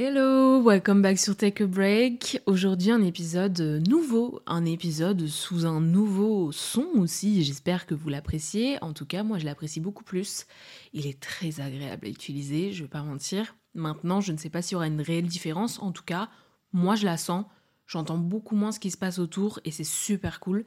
[0.00, 2.40] Hello, welcome back sur Take a Break.
[2.46, 7.42] Aujourd'hui un épisode nouveau, un épisode sous un nouveau son aussi.
[7.42, 8.80] J'espère que vous l'appréciez.
[8.80, 10.46] En tout cas, moi je l'apprécie beaucoup plus.
[10.92, 13.56] Il est très agréable à utiliser, je vais pas mentir.
[13.74, 15.82] Maintenant, je ne sais pas s'il y aura une réelle différence.
[15.82, 16.28] En tout cas,
[16.72, 17.44] moi je la sens.
[17.88, 20.64] J'entends beaucoup moins ce qui se passe autour et c'est super cool.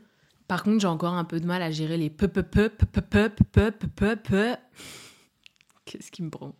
[0.49, 2.85] Par contre, j'ai encore un peu de mal à gérer les pe pe pe pe
[2.85, 4.55] pe pe pe pe pe.
[5.85, 6.53] Qu'est-ce qui me prend?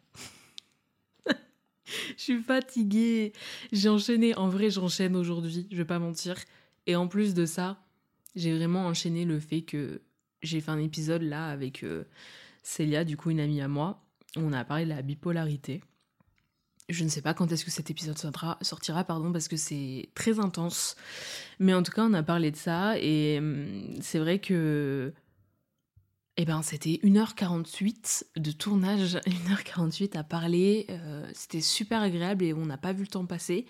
[2.17, 3.33] Je suis fatiguée.
[3.71, 4.35] J'ai enchaîné.
[4.35, 5.67] En vrai, j'enchaîne aujourd'hui.
[5.71, 6.35] Je vais pas mentir.
[6.87, 7.77] Et en plus de ça,
[8.35, 10.01] j'ai vraiment enchaîné le fait que
[10.41, 12.05] j'ai fait un épisode là avec euh,
[12.63, 14.03] Célia, du coup une amie à moi.
[14.35, 15.81] On a parlé de la bipolarité.
[16.89, 20.09] Je ne sais pas quand est-ce que cet épisode sortira, sortira pardon, parce que c'est
[20.15, 20.95] très intense.
[21.59, 25.13] Mais en tout cas, on a parlé de ça et hum, c'est vrai que
[26.37, 30.85] eh ben, c'était 1h48 de tournage, 1h48 à parler.
[30.89, 33.65] euh, c'était super agréable et on n'a pas vu le temps passer.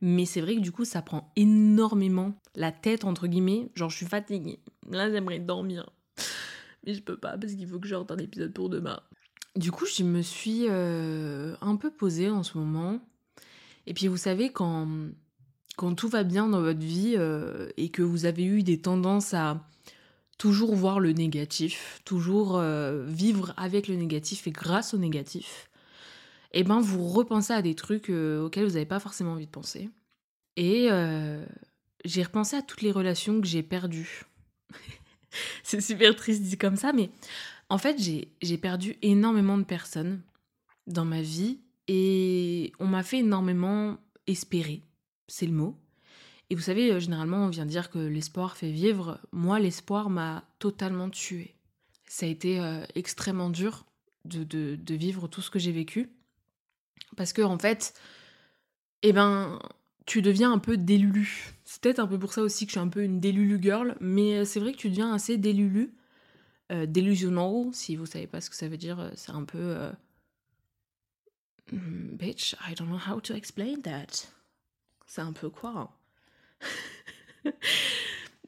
[0.00, 3.70] Mais c'est vrai que du coup, ça prend énormément la tête, entre guillemets.
[3.76, 4.58] Genre, je suis fatiguée.
[4.90, 5.88] Là, j'aimerais dormir.
[6.84, 9.00] Mais je peux pas parce qu'il faut que je sorte un épisode pour demain.
[9.54, 12.98] Du coup, je me suis euh, un peu posée en ce moment.
[13.86, 14.88] Et puis, vous savez, quand,
[15.76, 19.34] quand tout va bien dans votre vie euh, et que vous avez eu des tendances
[19.34, 19.60] à
[20.38, 25.70] toujours voir le négatif, toujours euh, vivre avec le négatif et grâce au négatif,
[26.52, 29.50] et ben vous repensez à des trucs euh, auxquels vous n'avez pas forcément envie de
[29.50, 29.88] penser.
[30.56, 31.44] Et euh,
[32.04, 34.24] j'ai repensé à toutes les relations que j'ai perdues.
[35.62, 37.10] C'est super triste dit comme ça, mais
[37.70, 40.20] en fait j'ai perdu énormément de personnes
[40.86, 43.96] dans ma vie et on m'a fait énormément
[44.26, 44.82] espérer,
[45.26, 45.76] c'est le mot.
[46.52, 49.18] Et vous savez, euh, généralement, on vient dire que l'espoir fait vivre.
[49.32, 51.54] Moi, l'espoir m'a totalement tué.
[52.06, 53.86] Ça a été euh, extrêmement dur
[54.26, 56.10] de, vivre tout ce que j'ai vécu.
[57.16, 57.94] Parce que, en fait,
[59.00, 59.60] eh ben,
[60.04, 61.54] tu deviens un peu délulu.
[61.64, 63.96] C'est peut-être un peu pour ça aussi que je suis un peu une délulu girl.
[64.00, 65.94] Mais euh, c'est vrai que tu deviens assez délulu.
[66.70, 66.86] Euh,
[67.72, 69.90] si vous savez pas ce que ça veut dire, c'est un peu.
[71.72, 74.28] hmm, Bitch, I don't know how to explain that.
[75.06, 75.88] C'est un peu quoi hein?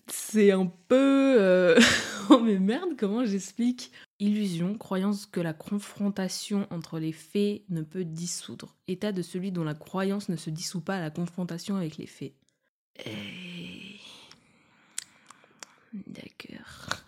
[0.08, 1.36] C'est un peu...
[1.40, 1.80] euh,
[2.30, 3.92] oh mais merde, comment j'explique?
[4.18, 8.76] Illusion, croyance que la confrontation entre les faits ne peut dissoudre.
[8.88, 12.06] État de celui dont la croyance ne se dissout pas à la confrontation avec les
[12.06, 12.34] faits.
[13.04, 13.98] Et...
[15.92, 17.00] D'accord.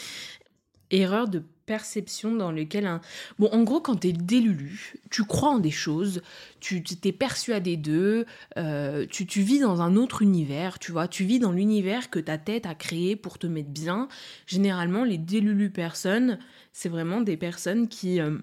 [0.90, 3.00] Erreur de perception dans lequel un...
[3.38, 6.20] Bon, en gros, quand t'es délulu, tu crois en des choses,
[6.60, 8.26] tu t'es persuadé d'eux,
[8.58, 12.36] euh, tu, vis dans un autre univers, tu vois, tu vis dans l'univers que ta
[12.36, 14.08] tête a créé pour te mettre bien.
[14.46, 16.38] Généralement, les délulus personnes,
[16.74, 18.36] c'est vraiment des personnes qui, euh,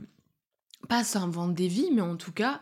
[0.87, 2.61] pas s'inventent des vies, mais en tout cas,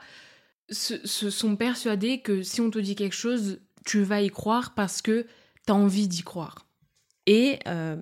[0.70, 4.74] se, se sont persuadées que si on te dit quelque chose, tu vas y croire
[4.76, 5.28] parce que
[5.66, 6.67] t'as envie d'y croire.
[7.28, 7.98] Et euh,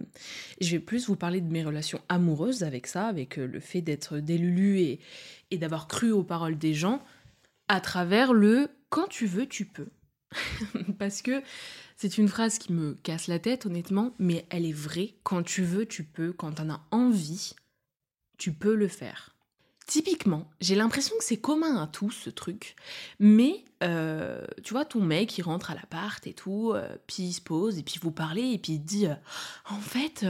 [0.62, 3.82] je vais plus vous parler de mes relations amoureuses avec ça, avec euh, le fait
[3.82, 5.00] d'être délulu et,
[5.52, 7.02] d'avoir cru aux paroles des gens
[7.70, 9.88] à travers le quand tu veux, tu peux.
[11.00, 11.42] Parce que
[11.98, 15.16] c'est une phrase qui me casse la tête, honnêtement, mais elle est vraie.
[15.24, 16.34] Quand tu veux, tu peux.
[16.34, 17.54] Quand t'en as envie,
[18.38, 19.35] tu peux le faire.
[19.86, 22.76] Typiquement, j'ai l'impression que c'est commun à tous ce truc,
[23.20, 27.34] mais euh, tu vois, ton mec il rentre à l'appart et tout, euh, puis il
[27.34, 29.14] se pose et puis vous parlez et puis il dit euh,
[29.70, 30.26] En fait,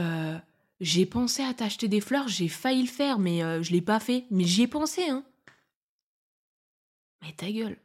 [0.80, 4.26] j'ai pensé à t'acheter des fleurs, j'ai failli le faire, mais je l'ai pas fait,
[4.30, 5.24] mais j'y ai pensé, hein.
[7.22, 7.78] Mais ta gueule.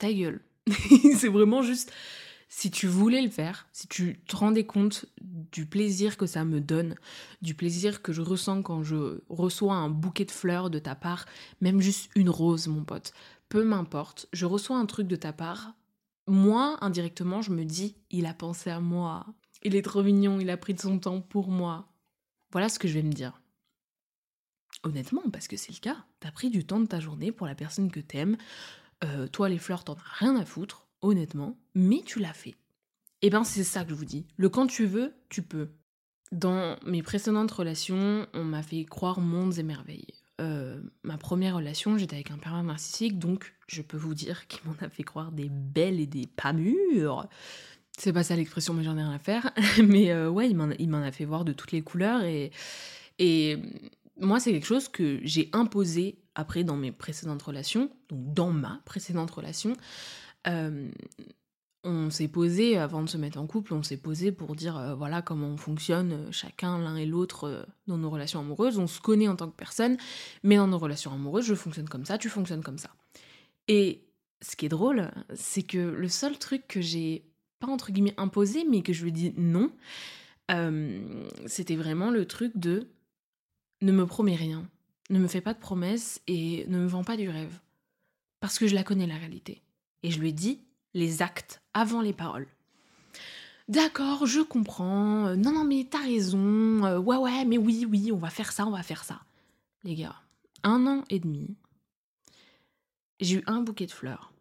[0.00, 0.40] Ta gueule.
[1.16, 1.92] c'est vraiment juste.
[2.48, 6.60] Si tu voulais le faire, si tu te rendais compte du plaisir que ça me
[6.60, 6.94] donne,
[7.42, 11.26] du plaisir que je ressens quand je reçois un bouquet de fleurs de ta part,
[11.60, 13.12] même juste une rose, mon pote,
[13.48, 15.74] peu m'importe, je reçois un truc de ta part,
[16.28, 19.26] moi, indirectement, je me dis, il a pensé à moi,
[19.62, 21.88] il est trop mignon, il a pris de son temps pour moi.
[22.52, 23.40] Voilà ce que je vais me dire.
[24.82, 27.54] Honnêtement, parce que c'est le cas, t'as pris du temps de ta journée pour la
[27.54, 28.36] personne que t'aimes,
[29.04, 32.54] euh, toi les fleurs t'en as rien à foutre, honnêtement, mais tu l'as fait.
[33.22, 35.68] Et ben c'est ça que je vous dis, le quand tu veux, tu peux.
[36.32, 40.14] Dans mes précédentes relations, on m'a fait croire mondes et merveilles.
[40.40, 44.60] Euh, ma première relation, j'étais avec un pervers narcissique, donc je peux vous dire qu'il
[44.66, 47.26] m'en a fait croire des belles et des pas mûres.
[47.96, 49.50] C'est pas ça l'expression, mais j'en ai rien à faire.
[49.82, 50.56] Mais euh, ouais, il
[50.88, 52.50] m'en a fait voir de toutes les couleurs et,
[53.18, 53.56] et
[54.18, 58.80] moi, c'est quelque chose que j'ai imposé après dans mes précédentes relations, donc dans ma
[58.84, 59.74] précédente relation.
[61.88, 64.96] On s'est posé, avant de se mettre en couple, on s'est posé pour dire euh,
[64.96, 68.80] voilà comment on fonctionne euh, chacun l'un et l'autre euh, dans nos relations amoureuses.
[68.80, 69.96] On se connaît en tant que personne,
[70.42, 72.90] mais dans nos relations amoureuses, je fonctionne comme ça, tu fonctionnes comme ça.
[73.68, 74.02] Et
[74.42, 77.24] ce qui est drôle, c'est que le seul truc que j'ai
[77.60, 79.70] pas entre guillemets imposé, mais que je lui dis non,
[80.50, 82.88] euh, c'était vraiment le truc de
[83.80, 84.68] ne me promets rien,
[85.10, 87.60] ne me fais pas de promesses et ne me vends pas du rêve.
[88.40, 89.62] Parce que je la connais la réalité.
[90.06, 90.60] Et je lui ai dit
[90.94, 92.46] les actes avant les paroles.
[93.66, 95.34] D'accord, je comprends.
[95.34, 96.84] Non, non, mais t'as raison.
[96.84, 99.20] Euh, ouais, ouais, mais oui, oui, on va faire ça, on va faire ça.
[99.82, 100.14] Les gars,
[100.62, 101.56] un an et demi,
[103.18, 104.32] j'ai eu un bouquet de fleurs.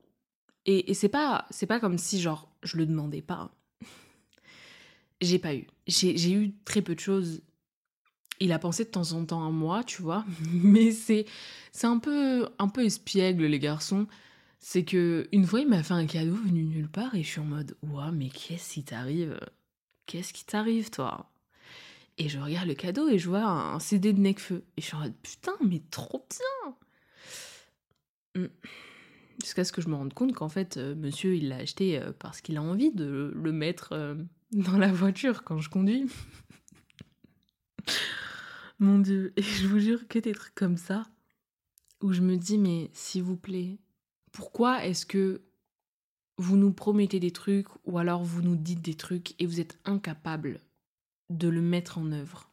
[0.67, 3.49] Et, c'est pas, c'est pas comme si genre je le demandais pas.
[5.19, 5.65] j'ai pas eu.
[5.87, 7.41] J'ai eu très peu de choses.
[8.39, 11.25] Il a pensé de temps en temps à moi, tu vois, mais c'est
[11.71, 14.05] c'est un peu un peu espiègle les garçons.
[14.59, 17.39] C'est que une fois il m'a fait un cadeau venu nulle part et je suis
[17.39, 19.39] en mode ouah mais qu'est-ce qui t'arrive?
[20.05, 21.31] Qu'est-ce qui t'arrive toi?
[22.17, 24.95] Et je regarde le cadeau et je vois un CD de Necfeu et je suis
[24.95, 26.75] en mode putain mais trop bien.
[28.35, 28.47] Hmm.
[29.41, 32.11] Jusqu'à ce que je me rende compte qu'en fait, euh, monsieur, il l'a acheté euh,
[32.17, 34.15] parce qu'il a envie de le mettre euh,
[34.51, 36.05] dans la voiture quand je conduis.
[38.79, 41.03] Mon Dieu, et je vous jure que des trucs comme ça,
[42.01, 43.77] où je me dis, mais s'il vous plaît,
[44.35, 45.45] pourquoi est-ce que
[46.37, 49.79] vous nous promettez des trucs ou alors vous nous dites des trucs et vous êtes
[49.85, 50.59] incapable
[51.29, 52.51] de le mettre en œuvre?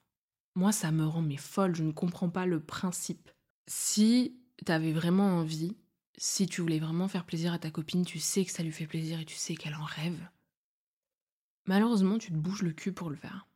[0.54, 3.32] Moi, ça me rend mais folle, je ne comprends pas le principe.
[3.66, 5.76] Si t'avais vraiment envie,
[6.16, 8.86] si tu voulais vraiment faire plaisir à ta copine, tu sais que ça lui fait
[8.86, 10.20] plaisir et tu sais qu'elle en rêve.
[11.66, 13.48] Malheureusement, tu te bouges le cul pour le faire.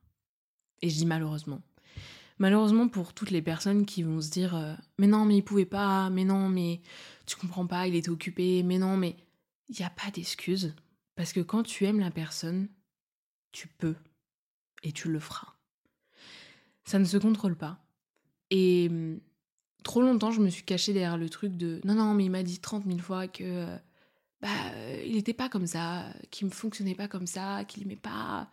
[0.81, 1.61] Et je dis malheureusement.
[2.39, 5.65] Malheureusement pour toutes les personnes qui vont se dire euh, Mais non, mais il pouvait
[5.65, 6.81] pas, mais non, mais
[7.27, 9.15] tu comprends pas, il était occupé, mais non, mais.
[9.69, 10.73] Il n'y a pas d'excuse.
[11.15, 12.69] Parce que quand tu aimes la personne,
[13.51, 13.95] tu peux.
[14.81, 15.55] Et tu le feras.
[16.85, 17.83] Ça ne se contrôle pas.
[18.49, 19.19] Et hum,
[19.83, 22.43] trop longtemps, je me suis cachée derrière le truc de non, non, mais il m'a
[22.43, 23.77] dit 30 000 fois que euh,
[24.41, 27.97] bah, euh, il n'était pas comme ça, qu'il ne fonctionnait pas comme ça, qu'il n'aimait
[27.97, 28.49] pas.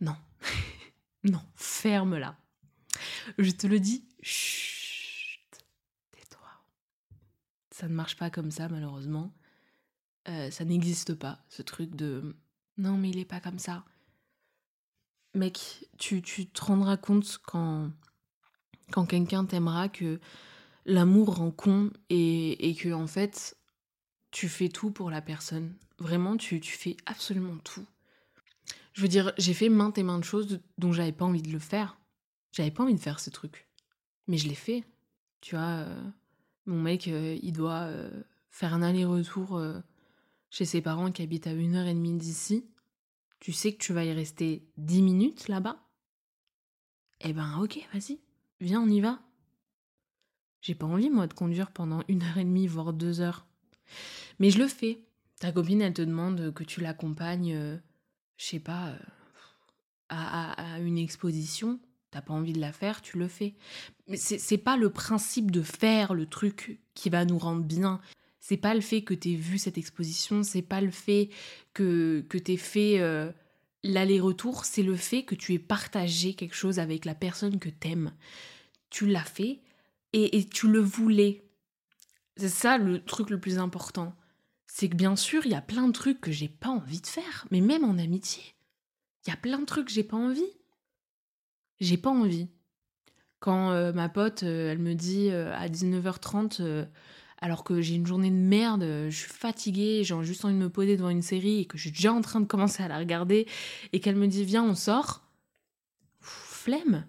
[0.00, 0.16] Non,
[1.24, 2.36] non, ferme-la.
[3.38, 4.04] Je te le dis,
[7.74, 9.32] Ça ne marche pas comme ça, malheureusement.
[10.28, 12.36] Euh, ça n'existe pas, ce truc de
[12.78, 13.84] non, mais il n'est pas comme ça.
[15.34, 17.90] Mec, tu, tu te rendras compte quand,
[18.92, 20.20] quand quelqu'un t'aimera que
[20.86, 23.56] l'amour rend con et, et que en fait
[24.30, 25.74] tu fais tout pour la personne.
[25.98, 27.86] Vraiment, tu, tu fais absolument tout.
[28.92, 31.58] Je veux dire, j'ai fait maintes et maintes choses dont j'avais pas envie de le
[31.58, 31.98] faire.
[32.52, 33.66] J'avais pas envie de faire ce truc.
[34.28, 34.84] Mais je l'ai fait.
[35.40, 36.10] Tu vois, euh,
[36.66, 38.10] mon mec, euh, il doit euh,
[38.50, 39.60] faire un aller-retour
[40.50, 42.66] chez ses parents qui habitent à une heure et demie d'ici.
[43.40, 45.78] Tu sais que tu vas y rester dix minutes là-bas?
[47.20, 48.20] Eh ben ok, vas-y,
[48.60, 49.20] viens, on y va.
[50.64, 53.46] J'ai pas envie, moi, de conduire pendant une heure et demie, voire deux heures.
[54.38, 55.04] Mais je le fais.
[55.38, 57.76] Ta copine, elle te demande que tu l'accompagnes, euh,
[58.38, 58.96] je sais pas, euh,
[60.08, 61.78] à, une exposition.
[62.14, 63.56] T'as pas envie de la faire, tu le fais.
[64.06, 68.00] Mais c'est pas le principe de faire le truc qui va nous rendre bien.
[68.38, 71.30] C'est pas le fait que t'aies vu cette exposition, c'est pas le fait
[71.72, 73.32] que, que t'aies fait euh,
[73.82, 78.12] l'aller-retour, c'est le fait que tu aies partagé quelque chose avec la personne que t'aimes.
[78.90, 79.58] Tu l'as fait,
[80.12, 81.42] et, tu le voulais.
[82.36, 84.14] C'est ça le truc le plus important.
[84.68, 87.08] C'est que bien sûr, il y a plein de trucs que j'ai pas envie de
[87.08, 88.44] faire, mais même en amitié.
[89.26, 90.52] Il y a plein de trucs que j'ai pas envie.
[91.80, 92.48] J'ai pas envie.
[93.40, 96.86] Quand ma pote, elle me dit euh, à 19h30,
[97.38, 100.70] alors que j'ai une journée de merde, je suis fatiguée, j'ai juste envie de me
[100.70, 102.98] poser devant une série et que je suis déjà en train de commencer à la
[102.98, 103.46] regarder,
[103.92, 105.24] et qu'elle me dit viens, on sort,
[106.20, 107.04] flemme,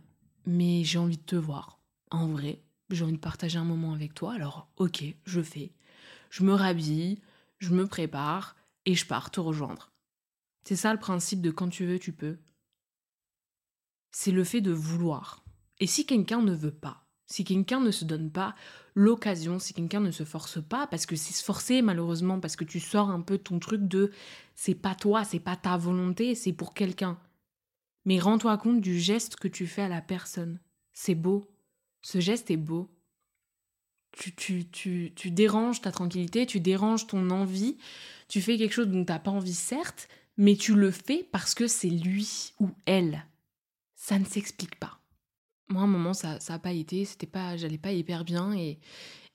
[0.46, 1.80] mais j'ai envie de te voir,
[2.12, 5.74] en vrai j'ai envie de partager un moment avec toi, alors ok, je fais.
[6.30, 7.20] Je me rhabille,
[7.60, 8.56] je me prépare
[8.86, 9.92] et je pars te rejoindre.
[10.64, 12.38] C'est ça le principe de quand tu veux, tu peux.
[14.18, 15.44] C'est le fait de vouloir.
[15.82, 18.56] Et si quelqu'un ne veut pas, si quelqu'un ne se donne pas
[18.96, 22.64] l'occasion, si quelqu'un ne se force pas, parce que c'est se forcer malheureusement, parce que
[22.64, 24.14] tu sors un peu ton truc de
[24.56, 27.20] c'est pas toi, c'est pas ta volonté, c'est pour quelqu'un.
[28.06, 30.62] Mais rends-toi compte du geste que tu fais à la personne.
[30.94, 31.52] C'est beau,
[32.02, 32.90] ce geste est beau.
[34.14, 37.78] Tu, tu, tu, tu déranges ta tranquillité, tu déranges ton envie,
[38.30, 40.08] tu fais quelque chose dont tu n'as pas envie, certes,
[40.38, 43.26] mais tu le fais parce que c'est lui ou elle.
[44.08, 45.00] Ça ne s'explique pas.
[45.68, 48.78] Moi, à un moment, ça n'a pas été, c'était pas, j'allais pas hyper bien et,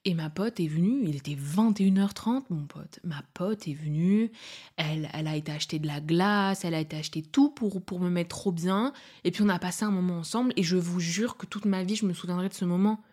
[0.05, 3.01] et ma pote est venue, il était 21h30, mon pote.
[3.03, 4.31] Ma pote est venue,
[4.77, 7.99] elle, elle a été acheter de la glace, elle a été acheter tout pour, pour
[7.99, 8.93] me mettre trop bien.
[9.25, 11.83] Et puis on a passé un moment ensemble et je vous jure que toute ma
[11.83, 13.03] vie, je me souviendrai de ce moment.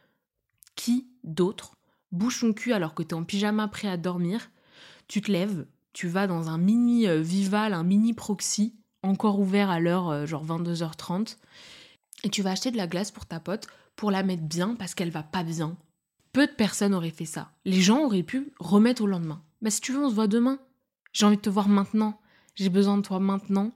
[0.77, 1.73] Qui d'autre
[2.13, 4.53] bouche son cul alors que t'es en pyjama prêt à dormir,
[5.09, 8.77] Tu te lèves, tu vas dans un mini euh, Vival, un mini proxy,
[9.09, 11.37] encore ouvert à l'heure euh, genre 22h30,
[12.25, 14.95] et tu vas acheter de la glace pour ta pote pour la mettre bien parce
[14.95, 15.77] qu'elle va pas bien.
[16.33, 17.53] Peu de personnes auraient fait ça.
[17.65, 19.43] Les gens auraient pu remettre au lendemain.
[19.61, 20.61] Bah si tu veux, on se voit demain.
[21.13, 22.21] J'ai envie de te voir maintenant.
[22.55, 23.73] J'ai besoin de toi maintenant.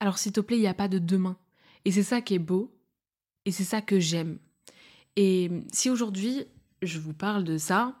[0.00, 1.36] Alors s'il te plaît, il n'y a pas de demain.
[1.84, 2.76] Et c'est ça qui est beau.
[3.44, 4.38] Et c'est ça que j'aime.
[5.16, 6.44] Et si aujourd'hui
[6.82, 7.96] je vous parle de ça,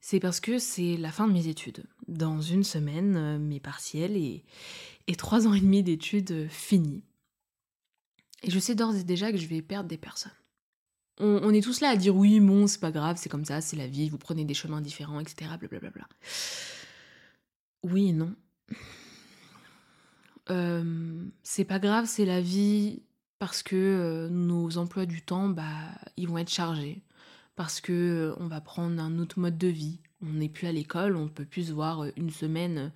[0.00, 1.84] c'est parce que c'est la fin de mes études.
[2.08, 4.44] Dans une semaine, euh, mes partiels et,
[5.06, 7.04] et trois ans et demi d'études euh, finis.
[8.42, 10.32] Et je sais d'ores et déjà que je vais perdre des personnes.
[11.18, 13.76] On, est tous là à dire oui, bon, c'est pas grave, c'est comme ça, c'est
[13.76, 15.48] la vie, vous prenez des chemins différents, etc.
[15.60, 16.08] Blablabla.
[17.84, 18.34] Oui et non.
[20.50, 23.02] Euh, c'est pas grave, c'est la vie
[23.38, 25.64] parce que euh, nos emplois du temps, bah,
[26.16, 27.02] ils vont être chargés.
[27.54, 30.00] Parce que on va prendre un autre mode de vie.
[30.20, 32.90] On n'est plus à l'école, on peut plus se voir une semaine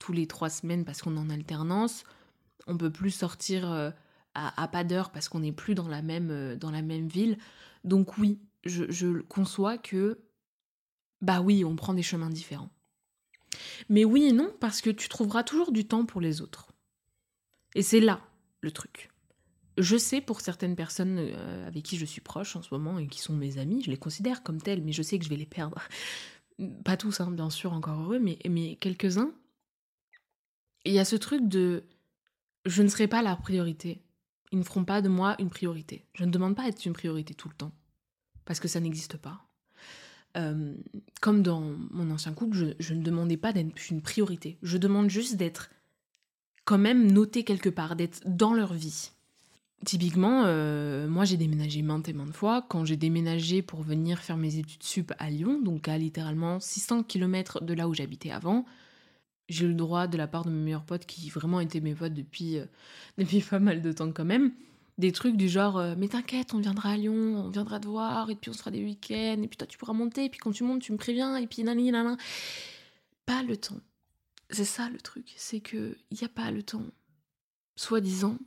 [0.00, 2.02] tous les trois semaines parce qu'on est en alternance.
[2.66, 3.92] On peut plus sortir
[4.34, 7.38] à, pas d'heure parce qu'on n'est plus dans la, même, euh, dans la même ville.
[7.84, 10.20] Donc oui, je, conçois que,
[11.20, 12.70] bah oui, on prend des chemins différents.
[13.88, 16.72] Mais oui et non, parce que tu trouveras toujours du temps pour les autres.
[17.74, 18.20] Et c'est là
[18.60, 19.10] le truc.
[19.78, 23.06] Je sais pour certaines personnes euh, avec qui je suis proche en ce moment et
[23.06, 25.36] qui sont mes amis, je les considère comme tels, mais je sais que je vais
[25.36, 25.78] les perdre.
[26.84, 29.32] Pas tous, hein, bien sûr, encore heureux, mais, mais quelques-uns.
[30.84, 31.84] Il y a ce truc de
[32.66, 34.02] je ne serai pas la priorité.
[34.52, 36.04] Ils ne feront pas de moi une priorité.
[36.14, 37.72] Je ne demande pas à être une priorité tout le temps,
[38.44, 39.46] parce que ça n'existe pas.
[40.36, 40.74] Euh,
[41.20, 41.60] comme dans
[41.90, 44.58] mon ancien couple, je, ne demandais pas d'être une priorité.
[44.62, 45.70] Je demande juste d'être
[46.64, 49.10] quand même noté quelque part, d'être dans leur vie.
[49.84, 52.66] Typiquement, euh, moi j'ai déménagé maintes et maintes fois.
[52.68, 57.04] Quand j'ai déménagé pour venir faire mes études sup à Lyon, donc à littéralement 600
[57.04, 58.66] km de là où j'habitais avant,
[59.50, 61.94] j'ai eu le droit de la part de mes meilleurs potes qui vraiment étaient mes
[61.94, 62.64] potes depuis, euh,
[63.18, 64.52] depuis pas mal de temps quand même.
[64.96, 68.30] Des trucs du genre euh, mais t'inquiète, on viendra à Lyon, on viendra te voir,
[68.30, 70.38] et puis on se fera des week-ends, et puis toi tu pourras monter, et puis
[70.38, 72.16] quand tu montes, tu me préviens, et puis nanani nanana.
[73.26, 73.80] Pas le temps.
[74.50, 76.84] C'est ça le truc, c'est que il n'y a pas le temps.
[77.76, 78.38] Soi-disant,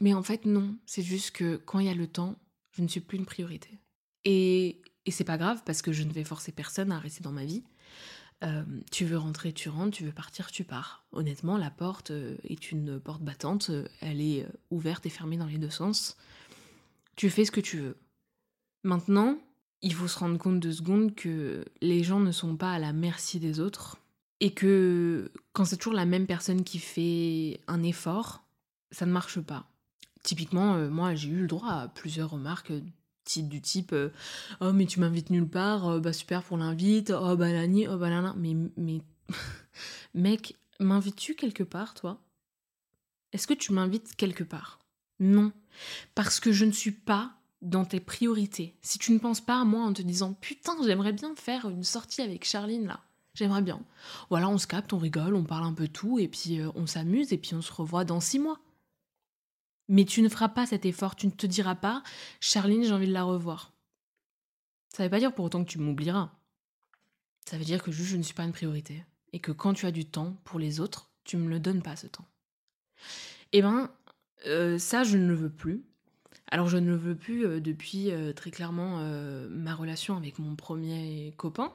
[0.00, 0.76] mais en fait non.
[0.86, 2.36] C'est juste que quand il y a le temps,
[2.72, 3.78] je ne suis plus une priorité.
[4.24, 7.32] Et, et c'est pas grave parce que je ne vais forcer personne à rester dans
[7.32, 7.62] ma vie.
[8.42, 11.04] Euh, tu veux rentrer, tu rentres, tu veux partir, tu pars.
[11.12, 15.46] Honnêtement, la porte euh, est une porte battante, euh, elle est ouverte et fermée dans
[15.46, 16.16] les deux sens.
[17.14, 17.96] Tu fais ce que tu veux.
[18.82, 19.38] Maintenant,
[19.80, 22.92] il faut se rendre compte de secondes que les gens ne sont pas à la
[22.92, 23.98] merci des autres
[24.40, 28.42] et que quand c'est toujours la même personne qui fait un effort,
[28.90, 29.68] ça ne marche pas.
[30.24, 32.72] Typiquement, moi j'ai eu le droit à plusieurs remarques
[33.36, 34.10] du type euh,
[34.60, 37.96] oh mais tu m'invites nulle part euh, bah super pour l'invite oh bah nani oh
[37.96, 39.00] bah nana mais mais
[40.14, 42.20] mec m'invites-tu quelque part toi?
[43.32, 44.78] Est-ce que tu m'invites quelque part?
[45.20, 45.52] Non.
[46.14, 48.74] Parce que je ne suis pas dans tes priorités.
[48.82, 51.84] Si tu ne penses pas à moi en te disant putain j'aimerais bien faire une
[51.84, 53.00] sortie avec Charline là.
[53.34, 53.80] J'aimerais bien
[54.28, 56.86] voilà on se capte on rigole on parle un peu tout et puis euh, on
[56.86, 58.60] s'amuse et puis on se revoit dans six mois
[59.88, 62.02] mais tu ne feras pas cet effort, tu ne te diras pas
[62.40, 63.72] Charline, j'ai envie de la revoir.
[64.88, 66.30] Ça ne veut pas dire pour autant que tu m'oublieras.
[67.48, 69.04] Ça veut dire que juste je ne suis pas une priorité.
[69.32, 71.96] Et que quand tu as du temps pour les autres, tu me le donnes pas
[71.96, 72.26] ce temps.
[73.52, 73.90] Eh ben,
[74.46, 75.82] euh, ça, je ne le veux plus.
[76.50, 78.98] Alors, je ne le veux plus euh, depuis euh, très clairement
[79.50, 81.72] ma relation avec mon premier copain.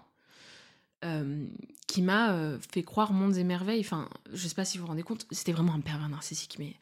[1.88, 3.80] qui m'a fait croire mondes et merveilles.
[3.80, 6.76] Enfin, je sais pas si vous vous rendez compte, c'était vraiment un pervers narcissique, mais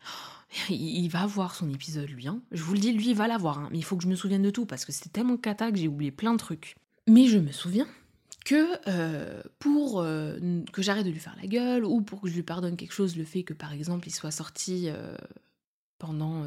[0.70, 2.28] il va voir son épisode, lui.
[2.28, 2.42] Hein.
[2.52, 3.60] Je vous le dis, lui, il va l'avoir.
[3.60, 3.70] Hein.
[3.72, 5.78] Mais il faut que je me souvienne de tout parce que c'était tellement cata que
[5.78, 6.76] j'ai oublié plein de trucs.
[7.08, 7.88] Mais je me souviens
[8.46, 10.38] que euh, pour euh,
[10.72, 13.18] que j'arrête de lui faire la gueule ou pour que je lui pardonne quelque chose,
[13.18, 15.16] le fait que par exemple il soit sorti euh,
[15.98, 16.46] pendant,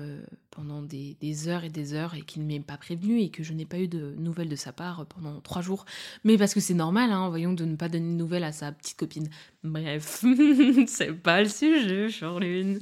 [0.50, 3.52] pendant des, heures et des heures et qu'il ne m'ait pas prévenu et que je
[3.52, 5.86] n'ai pas eu de nouvelles de sa part pendant trois jours.
[6.22, 8.70] Mais parce que c'est normal, hein, voyons, de ne pas donner de nouvelles à sa
[8.70, 9.28] petite copine.
[9.64, 10.24] Bref,
[10.86, 12.78] c'est pas le sujet, Charlune.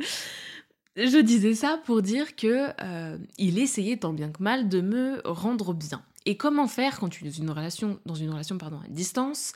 [0.96, 5.20] Je disais ça pour dire que euh, il essayait tant bien que mal de me
[5.26, 6.02] rendre bien.
[6.24, 9.52] Et comment faire quand tu es dans une relation, dans une relation pardon, à distance,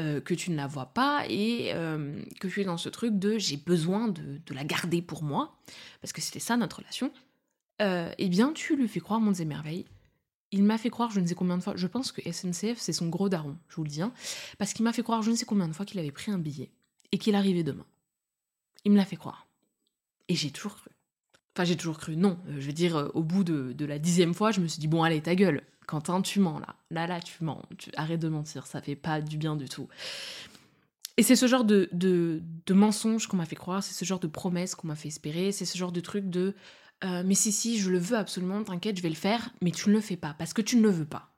[0.00, 3.18] euh, que tu ne la vois pas et euh, que tu es dans ce truc
[3.20, 5.56] de j'ai besoin de, la garder pour moi,
[6.00, 7.12] parce que c'était ça notre relation,
[7.78, 9.86] eh bien tu lui fais croire mondes et merveilles.
[10.50, 12.92] Il m'a fait croire je ne sais combien de fois, je pense que SNCF c'est
[12.92, 14.12] son gros daron, je vous le dis, hein,
[14.58, 16.38] parce qu'il m'a fait croire je ne sais combien de fois qu'il avait pris un
[16.38, 16.72] billet
[17.12, 17.86] et qu'il arrivait demain.
[18.84, 19.46] Il me l'a fait croire.
[20.30, 20.90] Et j'ai toujours cru.
[21.54, 22.38] Enfin, j'ai toujours cru, non.
[22.46, 24.86] Euh, je veux dire, euh, au bout de, la dixième fois, je me suis dit,
[24.86, 25.62] bon, allez, ta gueule.
[25.88, 26.76] Quentin, tu mens, là.
[26.90, 27.62] Là, là, tu mens.
[27.78, 27.90] Tu...
[27.96, 29.88] Arrête de mentir, ça fait pas du bien du tout.
[31.16, 32.40] Et c'est ce genre de, de,
[32.72, 35.66] mensonges qu'on m'a fait croire, c'est ce genre de promesses qu'on m'a fait espérer, c'est
[35.66, 36.54] ce genre de truc de
[37.02, 39.88] euh, mais si, si, je le veux absolument, t'inquiète, je vais le faire, mais tu
[39.88, 41.34] ne le fais pas, parce que tu ne le veux pas.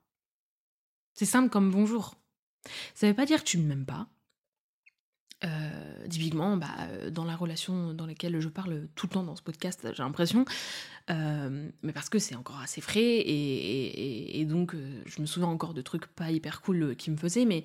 [1.15, 2.15] C'est simple comme bonjour.
[2.95, 4.07] Ça veut pas dire que tu ne m'aimes pas.
[5.45, 9.35] Euh, typiquement, bah, euh, dans la relation dans laquelle je parle tout le temps dans
[9.35, 10.45] ce podcast, j'ai l'impression,
[11.09, 16.07] mais parce que c'est encore assez frais, et, donc je me souviens encore de trucs
[16.07, 17.63] pas hyper cool qu'il me faisait, mais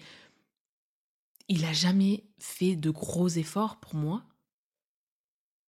[1.49, 4.23] il a jamais fait de gros efforts pour moi.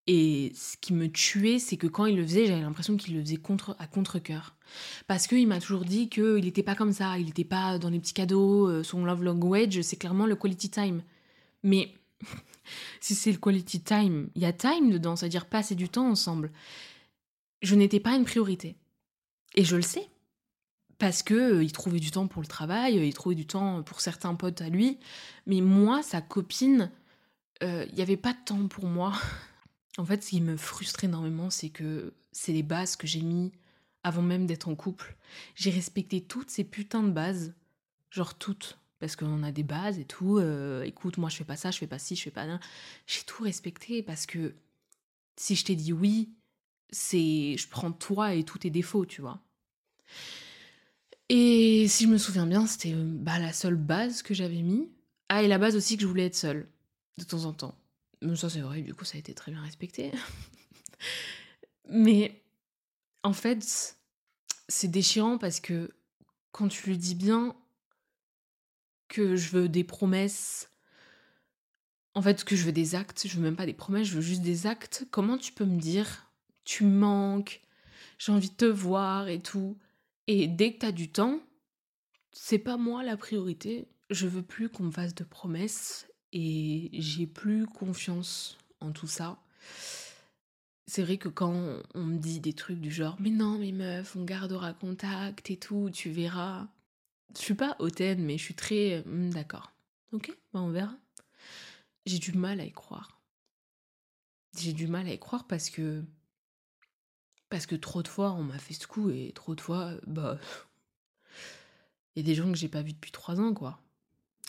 [0.07, 3.21] Et ce qui me tuait, c'est que quand il le faisait, j'avais l'impression qu'il le
[3.21, 3.39] faisait
[3.77, 4.55] à contre-coeur.
[5.07, 7.99] Parce qu'il m'a toujours dit qu'il n'était pas comme ça, il n'était pas dans les
[7.99, 11.03] petits cadeaux, euh, son love language, c'est clairement le quality time.
[11.63, 11.93] Mais
[13.01, 16.51] si c'est le quality time, il y a time dedans, c'est-à-dire passer du temps ensemble.
[17.61, 18.75] Je n'étais pas une priorité.
[19.55, 20.07] Et je le sais.
[20.97, 24.35] Parce que euh, trouvait du temps pour le travail, il trouvait du temps pour certains
[24.35, 24.99] potes à lui.
[25.47, 26.91] Mais moi, sa copine,
[27.63, 29.13] euh, il n'y avait pas de temps pour moi.
[29.97, 33.51] En fait, ce qui me frustre énormément, c'est que c'est les bases que j'ai mis
[34.03, 35.17] avant même d'être en couple.
[35.55, 37.53] J'ai respecté toutes ces putains de bases,
[38.09, 40.37] genre toutes, parce qu'on a des bases et tout.
[40.37, 42.59] Euh, écoute, moi je fais pas ça, je fais pas ci, je fais pas là.
[43.07, 44.53] J'ai tout respecté parce que
[45.35, 46.29] si je t'ai dit oui,
[46.91, 49.41] c'est je prends toi et tous tes défauts, tu vois.
[51.29, 54.89] Et si je me souviens bien, c'était bah, la seule base que j'avais mis.
[55.29, 56.69] Ah, et la base aussi que je voulais être seule,
[57.17, 57.75] de temps en temps.
[58.21, 60.11] Mais ça, c'est vrai, du coup, ça a été très bien respecté.
[61.89, 62.43] Mais
[63.23, 63.97] en fait,
[64.67, 65.91] c'est déchirant parce que
[66.51, 67.55] quand tu lui dis bien
[69.11, 70.71] que je veux des promesses,
[72.15, 74.21] en fait, que je veux des actes, je veux même pas des promesses, je veux
[74.21, 76.31] juste des actes, comment tu peux me dire
[76.63, 77.61] tu manques,
[78.17, 79.77] j'ai envie de te voir et tout.
[80.27, 81.39] Et dès que tu as du temps,
[82.31, 83.87] c'est pas moi la priorité.
[84.09, 89.37] Je veux plus qu'on me fasse de promesses et j'ai plus confiance en tout ça.
[90.87, 94.15] C'est vrai que quand on me dit des trucs du genre mais non mais meuf
[94.15, 96.67] on gardera contact et tout tu verras
[97.35, 99.71] je suis pas hautaine mais je suis très hmm, d'accord.
[100.11, 100.95] Ok bah on verra.
[102.05, 103.21] J'ai du mal à y croire.
[104.57, 106.03] J'ai du mal à y croire parce que
[107.49, 110.39] parce que trop de fois on m'a fait ce coup et trop de fois bah
[112.15, 113.79] il y a des gens que j'ai pas vus depuis trois ans quoi.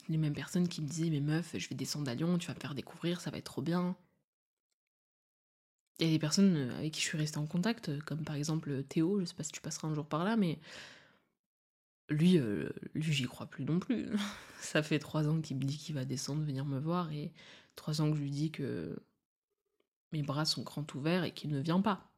[0.08, 2.54] Les mêmes personnes qui me disaient Mais meuf, je vais descendre à Lyon, tu vas
[2.54, 3.96] me faire découvrir, ça va être trop bien.
[5.98, 8.24] Il y a des personnes euh, avec qui je suis restée en contact, euh, comme
[8.24, 10.58] par exemple Théo, je sais pas si tu passeras un jour par là, mais
[12.12, 14.06] lui, euh, lui j'y crois plus non plus.
[14.60, 17.32] ça fait trois ans qu'il me dit qu'il va descendre, venir me voir, et
[17.76, 18.96] trois ans que je lui dis que
[20.12, 22.12] mes bras sont grands ouverts et qu'il ne vient pas.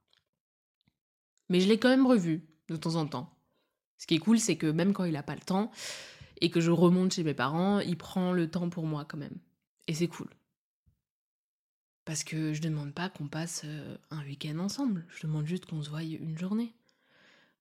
[1.49, 3.39] Mais je l'ai quand même revu, de temps en temps.
[3.99, 5.71] Ce qui est cool, c'est que même quand il n'a pas le temps,
[6.41, 9.39] et que je remonte chez mes parents, il prend le temps pour moi quand même.
[9.87, 10.29] Et c'est cool.
[12.05, 15.83] Parce que je demande pas qu'on passe euh, un week-end ensemble, je demande juste qu'on
[15.83, 16.75] se voie une journée.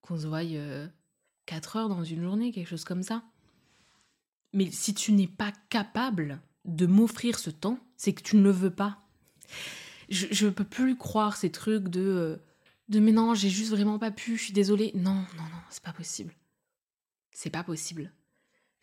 [0.02, 0.44] Qu'on se voie
[1.46, 3.24] 4 euh, heures dans une journée, quelque chose comme ça.
[4.54, 8.52] Mais si tu n'es pas capable de m'offrir ce temps, c'est que tu ne le
[8.52, 9.00] veux pas.
[10.10, 12.38] Je, ne peux plus croire ces trucs de, euh,
[12.90, 14.92] de mais non, j'ai juste vraiment pas pu, je suis désolée.
[14.96, 16.34] Non, non, non, c'est pas possible.
[17.32, 18.12] C'est pas possible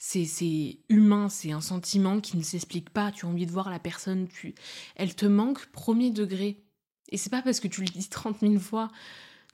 [0.00, 3.12] c'est humain, c'est un sentiment qui ne s'explique pas.
[3.12, 4.54] Tu as envie de voir la personne, tu,
[4.96, 6.64] elle te manque premier degré.
[7.10, 8.88] Et c'est pas parce que tu le dis 30 000 fois,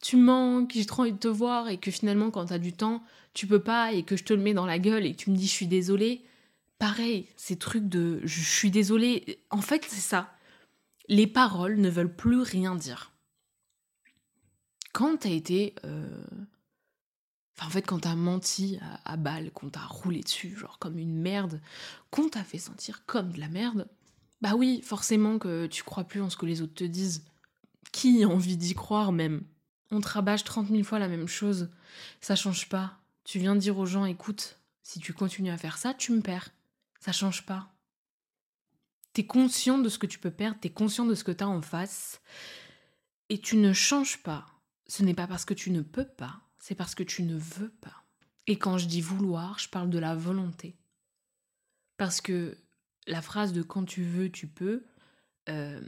[0.02, 2.72] tu manques, j'ai trop envie de te voir, et que finalement, quand tu as du
[2.72, 3.02] temps,
[3.34, 5.30] tu peux pas, et que je te le mets dans la gueule, et que tu
[5.30, 6.22] me dis je suis désolée.
[6.78, 9.38] Pareil, ces trucs de je suis désolée.
[9.50, 10.34] En fait, c'est ça.
[11.08, 13.12] Les paroles ne veulent plus rien dire.
[14.92, 16.24] Quand tu as été euh,
[17.62, 21.60] en fait, quand t'as menti à, balle, qu'on t'a roulé dessus, genre comme une merde,
[22.10, 23.88] qu'on t'a fait sentir comme de la merde,
[24.42, 27.24] bah oui, forcément que tu crois plus en ce que les autres te disent.
[27.92, 29.42] Qui a envie d'y croire même?
[29.90, 31.70] On te rabâche 30 000 fois la même chose.
[32.20, 32.98] Ça change pas.
[33.24, 36.50] Tu viens dire aux gens, écoute, si tu continues à faire ça, tu me perds.
[37.00, 37.72] Ça change pas.
[39.12, 41.62] T'es conscient de ce que tu peux perdre, t'es conscient de ce que t'as en
[41.62, 42.20] face,
[43.30, 44.46] et tu ne changes pas.
[44.86, 47.70] Ce n'est pas parce que tu ne peux pas, c'est parce que tu ne veux
[47.80, 48.04] pas.
[48.46, 50.76] Et quand je dis vouloir, je parle de la volonté.
[51.96, 52.58] Parce que
[53.06, 54.84] la phrase de quand tu veux, tu peux,
[55.48, 55.80] euh,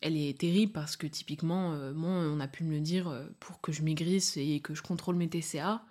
[0.00, 3.24] elle est terrible parce que typiquement, euh, moi, on a pu me le dire euh,
[3.40, 5.82] pour que je maigrisse et que je contrôle mes TCA.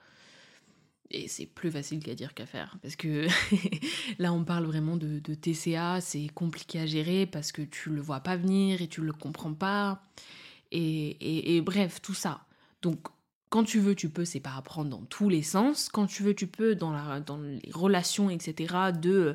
[1.11, 2.77] Et c'est plus facile qu'à dire qu'à faire.
[2.81, 3.27] Parce que
[4.19, 8.19] là, on parle vraiment de, TCA, c'est compliqué à gérer parce que tu le vois
[8.19, 10.03] pas venir et tu le comprends pas.
[10.71, 12.45] et bref, tout ça.
[12.81, 12.99] Donc,
[13.49, 15.89] quand tu veux, tu peux, c'est pas apprendre dans tous les sens.
[15.89, 19.33] Quand tu veux, tu peux, dans, la, dans les relations, etc., de euh,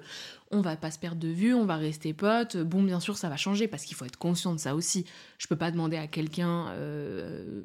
[0.52, 2.56] on va pas se perdre de vue, on va rester potes.
[2.56, 5.04] Bon, bien sûr, ça va changer parce qu'il faut être conscient de ça aussi.
[5.38, 7.62] Je peux pas demander à quelqu'un euh,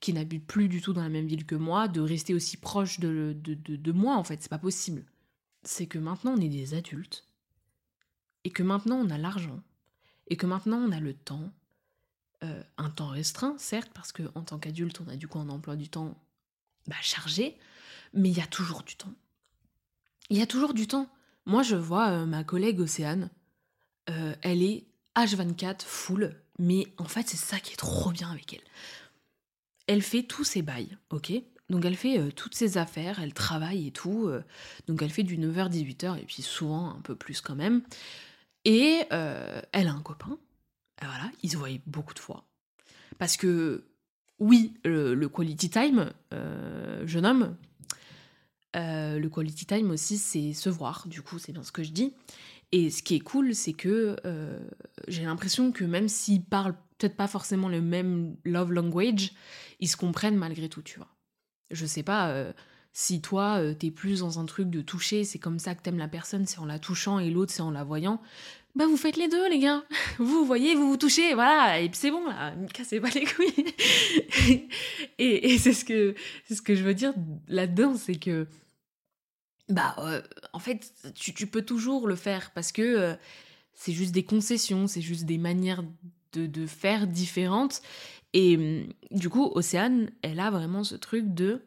[0.00, 3.00] qui n'habite plus du tout dans la même ville que moi de rester aussi proche
[3.00, 4.42] de, de, de moi, en fait.
[4.42, 5.02] C'est pas possible.
[5.62, 7.26] C'est que maintenant, on est des adultes
[8.44, 9.60] et que maintenant, on a l'argent
[10.28, 11.50] et que maintenant, on a le temps
[12.44, 15.76] euh, un temps restreint, certes, parce qu'en tant qu'adulte, on a du coup un emploi
[15.76, 16.14] du temps
[16.86, 17.56] bah, chargé,
[18.12, 19.12] mais il y a toujours du temps.
[20.30, 21.08] Il y a toujours du temps.
[21.46, 23.30] Moi, je vois euh, ma collègue Océane,
[24.10, 24.84] euh, elle est
[25.16, 28.64] H24 full, mais en fait, c'est ça qui est trop bien avec elle.
[29.86, 31.32] Elle fait tous ses bails, ok?
[31.70, 34.30] Donc elle fait toutes ses affaires, elle travaille et tout.
[34.86, 37.82] donc elle fait du 9h-18h et puis souvent un peu plus quand même.
[38.66, 40.38] Et elle a un copain
[41.02, 42.44] voilà, ils se voyaient beaucoup de fois.
[43.18, 43.84] Parce que,
[44.38, 47.56] oui, le, quality time, euh, jeune homme,
[48.76, 51.90] euh, le quality time aussi, c'est se voir, du coup, c'est bien ce que je
[51.90, 52.14] dis.
[52.72, 54.58] Et ce qui est cool, c'est que euh,
[55.06, 59.32] j'ai l'impression que même s'ils parlent peut-être pas forcément le même love language,
[59.80, 61.14] ils se comprennent malgré tout, tu vois.
[61.70, 62.52] Je sais pas
[62.96, 66.08] si toi, t'es plus dans un truc de toucher, c'est comme ça que t'aimes la
[66.08, 68.22] personne, c'est en la touchant, et l'autre, c'est en la voyant.
[68.76, 69.84] Bah vous faites les deux les gars.
[70.18, 74.68] Vous voyez, vous vous touchez, voilà, et c'est bon là, ne cassez pas les couilles.
[75.18, 76.14] et, c'est ce que
[76.50, 77.14] ce que je veux dire
[77.46, 78.48] là-dedans, c'est que
[79.68, 80.20] bah euh,
[80.52, 83.14] en fait tu, peux toujours le faire parce que euh,
[83.74, 85.84] c'est juste des concessions, c'est juste des manières
[86.32, 87.80] de, de faire différentes.
[88.32, 91.62] Et hum, du coup, Océane, elle a vraiment ce truc de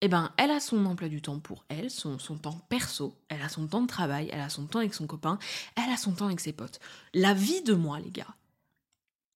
[0.00, 3.48] eh ben, elle a son emploi du temps pour elle, son, temps perso, elle a
[3.48, 5.38] son temps de travail, elle a son temps avec son copain,
[5.76, 6.80] elle a son temps avec ses potes.
[7.12, 8.34] La vie de moi, les gars,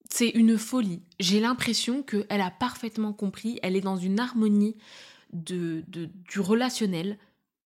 [0.08, 1.02] c'est une folie.
[1.20, 4.76] J'ai l'impression qu'elle a parfaitement compris, elle est dans une harmonie
[5.32, 7.18] de, du relationnel.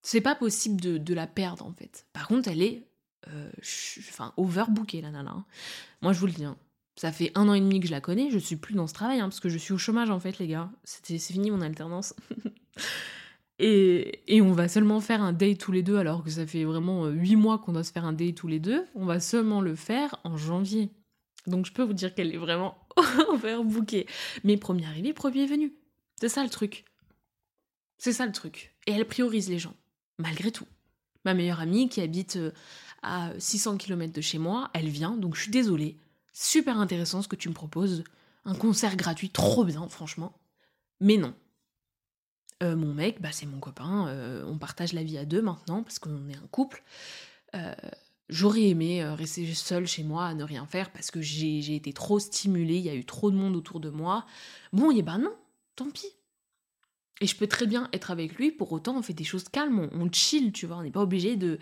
[0.02, 2.06] C'est pas possible de, la perdre, en fait.
[2.12, 2.88] Par contre, elle est
[3.28, 3.50] euh,
[4.36, 5.30] overbookée, la nana.
[5.30, 5.44] Hein.
[6.02, 6.56] Moi, je vous le dis, hein.
[6.96, 8.94] ça fait un an et demi que je la connais, je suis plus dans ce
[8.94, 10.70] travail, hein, parce que je suis au chômage, en fait, les gars.
[10.84, 12.14] C'est fini mon alternance.
[13.60, 16.64] Et, et, on va seulement faire un date tous les deux, alors que ça fait
[16.64, 18.84] vraiment euh, huit mois qu'on doit se faire un date tous les deux.
[18.94, 20.90] On va seulement le faire en janvier.
[21.48, 22.78] Donc je peux vous dire qu'elle est vraiment
[23.28, 24.06] overbookée.
[24.44, 25.72] Mais premier arrivé, premier venu.
[26.20, 26.84] C'est ça le truc.
[27.98, 28.74] C'est ça le truc.
[28.86, 29.74] Et elle priorise les gens,
[30.18, 30.66] malgré tout.
[31.24, 32.52] Ma meilleure amie qui habite euh,
[33.02, 35.96] à 600 km de chez moi, elle vient, donc je suis désolée.
[36.32, 38.04] Super intéressant ce que tu me proposes.
[38.44, 40.32] Un concert gratuit, trop bien, franchement.
[41.00, 41.34] Mais non,
[42.62, 45.82] euh, mon mec, bah, c'est mon copain, euh, on partage la vie à deux maintenant
[45.82, 46.82] parce qu'on est un couple.
[47.54, 47.74] Euh,
[48.28, 52.18] j'aurais aimé rester seule chez moi à ne rien faire parce que j'ai été trop
[52.18, 54.26] stimulée, il y a eu trop de monde autour de moi.
[54.72, 55.34] Bon, et ben non,
[55.76, 56.12] tant pis.
[57.20, 59.88] Et je peux très bien être avec lui, pour autant on fait des choses calmes,
[59.92, 61.58] on, chill, tu vois, on n'est pas obligé de,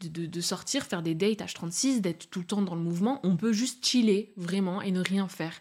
[0.00, 3.38] de, de, sortir, faire des dates H36, d'être tout le temps dans le mouvement, on
[3.38, 5.54] peut juste chiller, vraiment, et ne rien faire.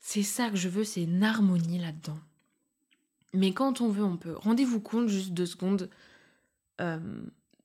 [0.00, 2.18] C'est ça que je veux, c'est une harmonie là-dedans.
[3.34, 4.36] Mais quand on veut, on peut.
[4.36, 5.90] Rendez-vous compte, juste deux secondes,
[6.80, 7.22] euh,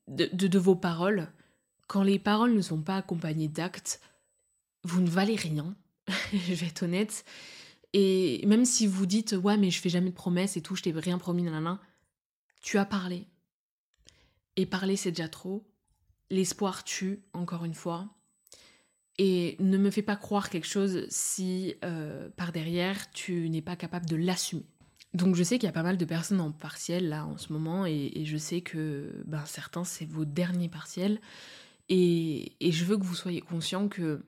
[0.08, 1.28] de, vos paroles.
[1.86, 4.00] Quand les paroles ne sont pas accompagnées d'actes,
[4.82, 5.76] vous ne valez rien.
[6.32, 7.24] je vais être honnête.
[7.92, 10.82] Et même si vous dites, ouais, mais je fais jamais de promesses et tout, je
[10.82, 11.80] t'ai rien promis, nanana,
[12.60, 13.26] tu as parlé.
[14.56, 15.64] Et parler, c'est déjà trop.
[16.30, 18.08] L'espoir tue, encore une fois.
[19.18, 23.76] Et ne me fais pas croire quelque chose si euh, par derrière, tu n'es pas
[23.76, 24.64] capable de l'assumer.
[25.12, 27.52] Donc je sais qu'il y a pas mal de personnes en partiel là en ce
[27.52, 31.20] moment et, je sais que ben, certains c'est vos derniers partiels.
[31.88, 34.24] Et, et, je veux que vous soyez conscient que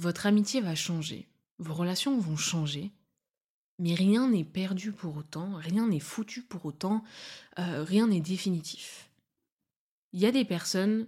[0.00, 2.90] votre amitié va changer, vos relations vont changer,
[3.78, 7.04] mais rien n'est perdu pour autant, rien n'est foutu pour autant,
[7.60, 9.10] euh, rien n'est définitif.
[10.12, 11.06] Il y a des personnes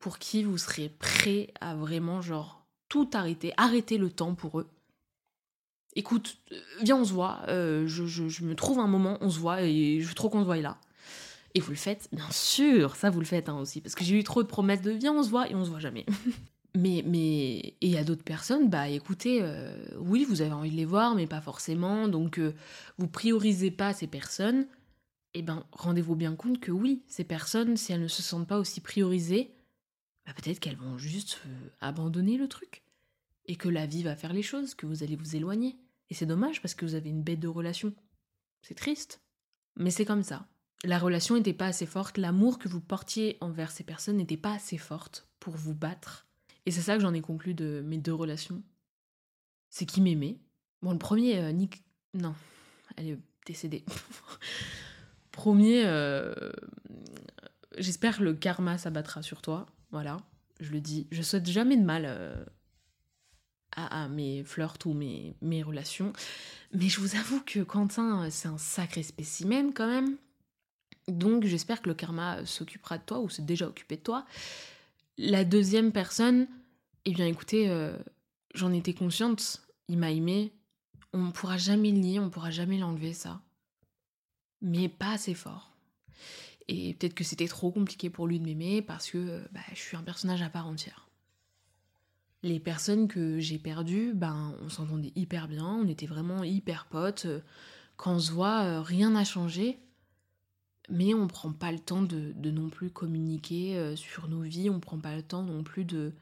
[0.00, 4.68] pour qui vous serez prêt à vraiment genre tout arrêter, arrêter le temps pour eux
[5.96, 9.62] écoute, euh, viens, on se voit, euh, je, me trouve un moment, on se voit,
[9.62, 10.78] et je veux trop qu'on se voie là.
[11.54, 14.18] Et vous le faites, bien sûr, ça vous le faites hein, aussi, parce que j'ai
[14.18, 16.06] eu trop de promesses de viens, on se voit, et on se voit jamais.
[16.76, 20.70] mais, mais, et il y a d'autres personnes, bah écoutez, euh, oui, vous avez envie
[20.70, 22.40] de les voir, mais pas forcément, donc
[22.98, 24.66] vous priorisez pas ces personnes,
[25.32, 28.48] et eh ben rendez-vous bien compte que oui, ces personnes, si elles ne se sentent
[28.48, 29.52] pas aussi priorisées,
[30.26, 31.40] bah, peut-être qu'elles vont juste
[31.80, 32.82] abandonner le truc
[33.50, 35.76] et que la vie va faire les choses, que vous allez vous éloigner.
[36.08, 37.92] Et c'est dommage parce que vous avez une bête de relation.
[38.62, 39.20] C'est triste.
[39.76, 40.46] Mais c'est comme ça.
[40.84, 44.54] La relation n'était pas assez forte, l'amour que vous portiez envers ces personnes n'était pas
[44.54, 46.28] assez forte pour vous battre.
[46.64, 48.62] Et c'est ça que j'en ai conclu de mes deux relations.
[49.68, 50.38] C'est qui m'aimait.
[50.80, 51.82] Bon, le premier, euh, Nick.
[52.14, 52.36] Non,
[52.96, 53.84] elle décédé.
[55.32, 56.52] Premier, euh,
[57.78, 59.66] j'espère que le karma s'abattra sur toi.
[59.90, 60.18] Voilà,
[60.60, 61.08] je le dis.
[61.10, 62.44] Je souhaite jamais de mal euh,
[63.76, 66.12] à, mes flirts ou mes, mes relations.
[66.72, 70.16] Mais je vous avoue que Quentin, c'est un sacré spécimen quand même.
[71.08, 74.24] Donc j'espère que le karma s'occupera de toi ou s'est déjà occupé de toi.
[75.18, 76.46] La deuxième personne,
[77.04, 77.96] eh bien écoutez, euh,
[78.54, 80.52] j'en étais consciente, il m'a aimé.
[81.12, 83.40] On ne pourra jamais le nier, on ne pourra jamais l'enlever ça.
[84.62, 85.72] Mais pas assez fort.
[86.68, 89.96] Et peut-être que c'était trop compliqué pour lui de m'aimer parce que bah, je suis
[89.96, 91.09] un personnage à part entière.
[92.42, 97.26] Les personnes que j'ai perdues, ben, on s'entendait hyper bien, on était vraiment hyper potes.
[97.96, 99.78] Quand on se voit, euh, rien n'a changé
[100.90, 104.80] mais on prend pas le temps de, non plus communiquer euh, sur nos vies, on
[104.80, 106.12] prend pas le temps non plus de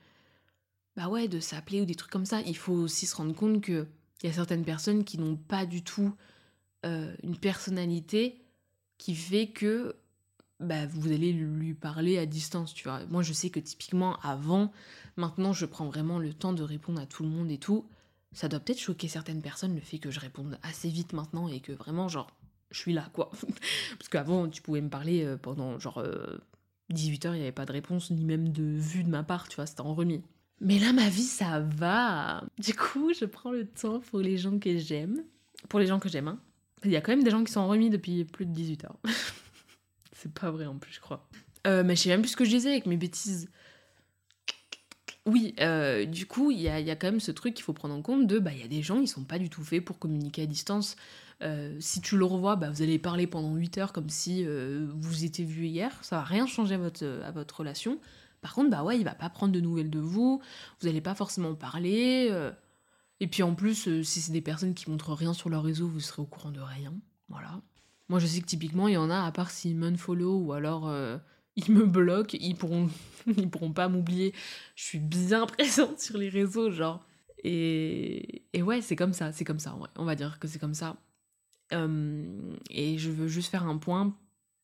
[0.94, 2.40] bah ouais, de s'appeler ou des trucs comme ça.
[2.40, 3.86] Il faut aussi se rendre compte que
[4.22, 6.12] il y a certaines personnes qui n'ont pas du tout
[6.84, 8.42] euh, une personnalité
[8.98, 9.94] qui fait que
[10.60, 13.00] bah, vous allez lui parler à distance, tu vois.
[13.06, 14.72] Moi, je sais que typiquement avant,
[15.16, 17.86] maintenant, je prends vraiment le temps de répondre à tout le monde et tout.
[18.32, 21.60] Ça doit peut-être choquer certaines personnes le fait que je réponde assez vite maintenant et
[21.60, 22.30] que vraiment, genre,
[22.70, 23.30] je suis là, quoi.
[23.98, 26.02] Parce qu'avant, tu pouvais me parler euh, pendant genre
[26.90, 29.22] 18 euh, heures, il n'y avait pas de réponse, ni même de vue de ma
[29.22, 30.22] part, tu vois, c'était en remis.
[30.60, 32.42] Mais là, ma vie, ça va.
[32.58, 35.22] Du coup, je prends le temps pour les gens que j'aime.
[35.68, 36.40] Pour les gens que j'aime, hein.
[36.84, 38.84] Il y a quand même des gens qui sont en remis depuis plus de 18
[38.84, 38.98] heures.
[40.20, 41.28] C'est pas vrai en plus, je crois.
[41.66, 43.48] Euh, mais je sais même plus ce que je disais avec mes bêtises.
[45.26, 45.54] Oui,
[46.06, 48.00] du coup, il y a, y a, quand même ce truc qu'il faut prendre en
[48.00, 49.98] compte de, bah, il y a des gens, ils sont pas du tout faits pour
[49.98, 50.96] communiquer à distance.
[51.42, 54.86] Euh, si tu le revois, bah, vous allez parler pendant 8 heures comme si euh,
[54.94, 55.96] vous étiez vu hier.
[56.02, 57.98] Ça va rien changer à votre, à votre relation.
[58.40, 60.40] Par contre, bah ouais, il va pas prendre de nouvelles de vous.
[60.80, 62.28] Vous n'allez pas forcément parler.
[62.30, 62.52] Euh.
[63.20, 66.00] et puis en plus, si c'est des personnes qui montrent rien sur leur réseau, vous
[66.00, 66.94] serez au courant de rien.
[67.28, 67.60] Voilà.
[68.08, 70.90] Moi, je sais que typiquement, il y en a, à part s'ils m'unfollow ou alors
[71.56, 72.88] ils me bloquent, ils pourront,
[73.52, 74.34] pourront pas m'oublier.
[74.76, 77.04] Je suis bien présente sur les réseaux, genre.
[77.44, 80.96] Et, ouais, c'est comme ça, c'est comme ça, On va dire que c'est comme ça
[82.70, 84.16] et je veux juste faire un point.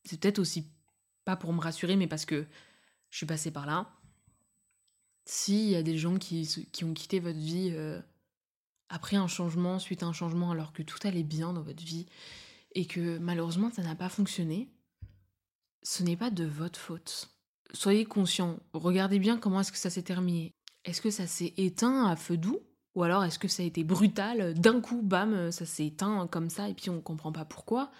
[0.04, 0.66] C'est peut-être aussi
[1.24, 2.46] pas pour me rassurer, mais parce que
[3.10, 3.90] je suis passée par là.
[5.26, 8.00] S'il y a des gens qui, qui, ont quitté votre vie euh,
[8.90, 12.06] après un changement, suite à un changement, alors que tout allait bien dans votre vie,
[12.74, 14.68] et que malheureusement ça n'a pas fonctionné,
[15.82, 17.30] ce n'est pas de votre faute.
[17.72, 20.52] Soyez conscient, regardez bien comment est-ce que ça s'est terminé.
[20.84, 22.60] Est-ce que ça s'est éteint à feu doux
[22.94, 26.48] ou alors est-ce que ça a été brutal, d'un coup, bam, ça s'est éteint comme
[26.48, 27.90] ça et puis on ne comprend pas pourquoi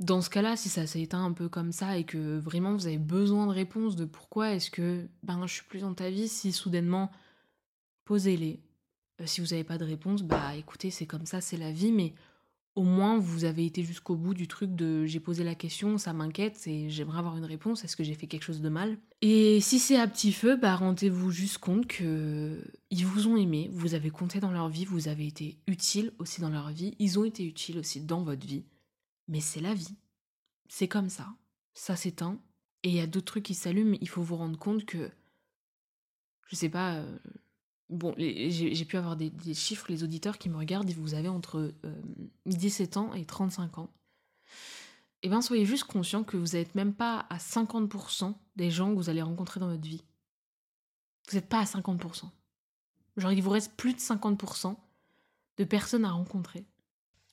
[0.00, 2.86] Dans ce cas-là, si ça s'est éteint un peu comme ça et que vraiment vous
[2.86, 6.28] avez besoin de réponses de pourquoi est-ce que ben, je suis plus dans ta vie,
[6.28, 7.10] si soudainement,
[8.06, 8.62] posez-les.
[9.20, 11.92] Euh, si vous n'avez pas de réponse, bah écoutez, c'est comme ça, c'est la vie,
[11.92, 12.14] mais
[12.76, 16.12] au moins vous avez été jusqu'au bout du truc de j'ai posé la question, ça
[16.12, 18.98] m'inquiète et j'aimerais avoir une réponse, est-ce que j'ai fait quelque chose de mal?
[19.22, 23.70] Et si c'est à petit feu, bah rendez-vous juste compte que ils vous ont aimé,
[23.72, 27.18] vous avez compté dans leur vie, vous avez été utile aussi dans leur vie, ils
[27.18, 28.64] ont été utiles aussi dans votre vie.
[29.26, 29.96] Mais c'est la vie.
[30.68, 31.34] C'est comme ça.
[31.74, 32.38] Ça s'éteint
[32.82, 35.10] et il y a d'autres trucs qui s'allument, il faut vous rendre compte que
[36.48, 37.18] je sais pas, euh,
[37.88, 41.72] Bon, j'ai pu avoir des, chiffres, les auditeurs qui me regardent, vous avez entre
[42.46, 43.90] 17 euh, ans et 35 ans.
[45.22, 48.96] Eh bien, soyez juste conscient que vous n'êtes même pas à 50% des gens que
[48.96, 50.02] vous allez rencontrer dans votre vie.
[51.28, 52.28] Vous n'êtes pas à 50%.
[53.16, 54.76] Genre, il vous reste plus de 50%
[55.56, 56.66] de personnes à rencontrer.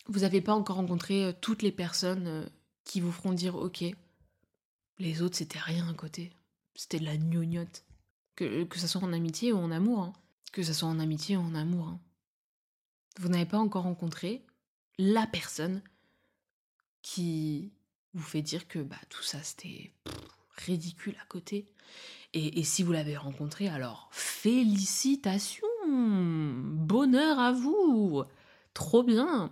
[0.08, 2.46] Vous n'avez pas encore rencontré euh, toutes les personnes euh,
[2.84, 3.84] qui vous feront dire Ok,
[5.00, 6.32] les autres, c'était rien à côté.
[6.76, 7.86] C'était de la gnognotte.
[8.36, 10.04] Que, que ça soit en amitié ou en amour.
[10.04, 10.14] Hein
[10.54, 11.90] que ce soit en amitié ou en amour.
[11.90, 12.00] Hein.
[13.20, 14.46] Vous n'avez pas encore rencontré
[14.98, 15.82] la personne
[17.02, 17.74] qui
[18.14, 19.92] vous fait dire que bah, tout ça c'était
[20.56, 21.68] ridicule à côté.
[22.36, 28.24] Et, si vous l'avez rencontré, alors félicitations, bonheur à vous,
[28.74, 29.52] trop bien.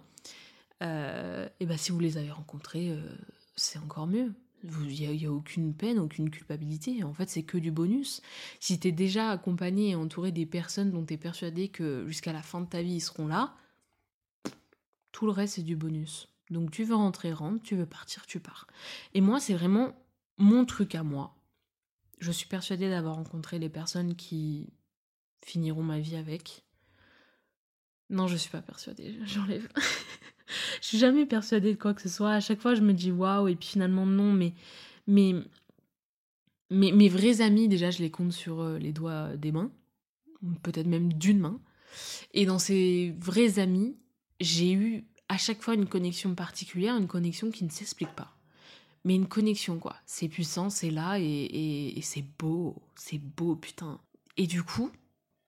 [0.82, 3.16] Euh, et bah si vous les avez rencontrés, euh,
[3.56, 4.34] c'est encore mieux.
[4.64, 7.04] Il n'y a, aucune peine, aucune culpabilité.
[7.04, 8.22] En fait, c'est que du bonus.
[8.60, 12.34] Si tu es déjà accompagné et entouré des personnes dont tu es persuadé que jusqu'à
[12.34, 13.56] la fin de ta vie, ils seront là,
[15.12, 16.28] tout le reste, c'est du bonus.
[16.50, 18.68] Donc tu veux rentrer, rentre, tu veux partir, tu pars.
[19.14, 19.94] Et moi, c'est vraiment
[20.38, 21.36] mon truc à moi.
[22.20, 24.74] Je suis persuadée d'avoir rencontré les personnes qui
[25.44, 26.64] finiront ma vie avec.
[28.12, 29.68] Non, je suis pas persuadée, j'enlève.
[30.82, 32.32] je suis jamais persuadée de quoi que ce soit.
[32.32, 34.54] À chaque fois, je me dis waouh, et puis finalement, non, mais,
[35.08, 35.34] mais,
[36.70, 39.72] mes vrais amis, déjà, je les compte sur euh, les doigts des mains,
[40.62, 41.60] peut-être même d'une main.
[42.34, 43.96] Et dans ces vrais amis,
[44.40, 48.36] j'ai eu à chaque fois une connexion particulière, une connexion qui ne s'explique pas.
[49.06, 49.96] Mais une connexion, quoi.
[50.06, 52.76] C'est puissant, c'est là et, c'est beau.
[52.96, 54.00] C'est beau, putain.
[54.38, 54.92] Et du coup,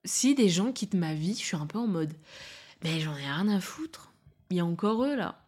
[0.06, 2.14] si des gens quittent ma vie, je suis un peu en mode,
[2.84, 4.14] mais j'en ai rien à foutre.
[4.50, 5.40] Il y a encore eux, là.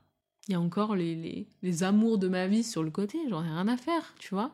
[0.47, 3.17] Il y a encore les, les, les amours de ma vie sur le côté.
[3.29, 4.51] J'en ai rien à faire, tu vois.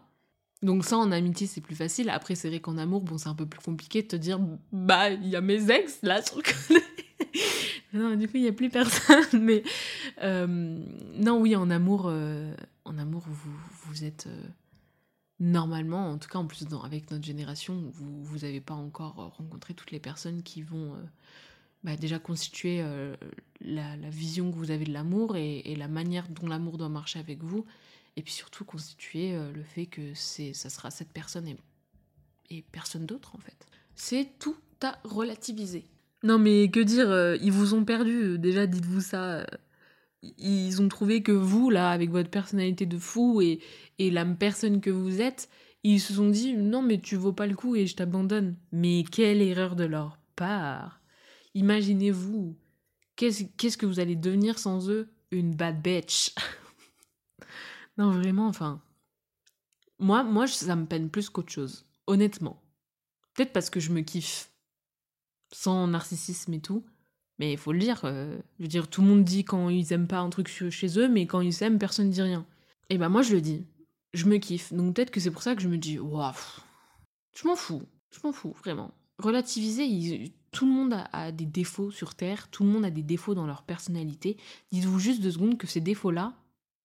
[0.62, 2.10] Donc ça, en amitié, c'est plus facile.
[2.10, 4.40] Après, c'est vrai qu'en amour, bon, c'est un peu plus compliqué de te dire,
[4.72, 6.86] bah, il y a mes ex, là, sur le côté.
[7.94, 9.26] non, du coup, il n'y a plus personne.
[9.42, 9.64] Mais
[10.22, 10.46] euh,
[11.16, 12.54] non, oui, en amour, euh,
[12.86, 13.52] en amour, vous,
[13.86, 14.44] vous êtes euh,
[15.41, 19.73] normalement, en tout cas, en plus, avec notre génération, vous vous n'avez pas encore rencontré
[19.73, 20.95] toutes les personnes qui vont
[21.84, 22.82] bah, déjà constituer
[23.60, 27.19] la, la, vision que vous avez de l'amour et, la manière dont l'amour doit marcher
[27.19, 27.65] avec vous.
[28.17, 31.47] Et puis surtout constituer le fait que c'est ça sera cette personne
[32.49, 33.65] et, personne d'autre, en fait.
[33.95, 35.86] C'est tout à relativiser.
[36.23, 39.45] Non, mais que dire, euh, ils vous ont perdu, déjà dites-vous ça.
[40.21, 43.60] Ils ont trouvé que vous, là, avec votre personnalité de fou et,
[43.97, 45.49] et la personne que vous êtes,
[45.84, 48.55] ils se sont dit non, mais tu vaux pas le coup et je t'abandonne.
[48.71, 51.01] Mais quelle erreur de leur part.
[51.55, 52.55] Imaginez-vous,
[53.15, 55.10] qu'est-ce qu'est-ce que vous allez devenir sans eux?
[55.31, 56.34] Une bad bitch.
[57.97, 58.81] non, vraiment, enfin.
[59.99, 62.62] Moi, moi, ça me peine plus qu'autre chose, honnêtement.
[63.34, 64.51] Peut-être parce que je me kiffe
[65.51, 66.86] sans narcissisme et tout.
[67.41, 69.93] Mais il faut le dire, euh, je veux dire, tout le monde dit quand ils
[69.93, 72.45] aiment pas un truc chez eux, mais quand ils s'aiment, personne dit rien.
[72.91, 73.65] Et ben moi je le dis,
[74.13, 74.71] je me kiffe.
[74.71, 76.36] Donc peut-être que c'est pour ça que je me dis, waouh,
[77.36, 78.91] je m'en fous, je m'en fous, vraiment.
[79.17, 83.34] Relativiser, tout le monde a, des défauts sur Terre, tout le monde a des défauts
[83.34, 84.38] dans leur personnalité.
[84.71, 86.36] Dites-vous juste deux secondes que ces défauts-là,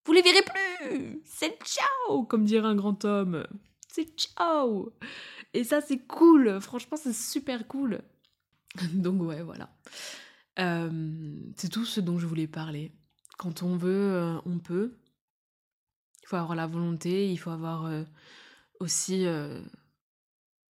[0.07, 3.47] vous les verrez plus C'est ciao, comme dirait un grand homme.
[3.93, 4.91] C'est ciao
[5.53, 8.01] Et ça c'est cool, franchement c'est super cool.
[8.95, 9.69] Donc ouais, voilà.
[10.59, 12.93] Euh, c'est tout ce dont je voulais parler.
[13.39, 14.97] Quand on veut, euh, on peut.
[16.23, 18.03] Il faut avoir la volonté, il faut avoir euh,
[18.81, 19.27] aussi